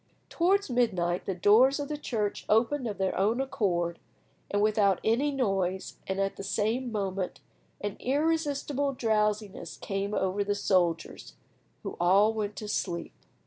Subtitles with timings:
[0.29, 3.99] Towards midnight the doors of the church opened of their own accord
[4.49, 7.39] and without any noise, and, at the same moment,
[7.81, 11.35] an irresistible drowsiness came over the soldiers,
[11.83, 13.13] who all went to sleep.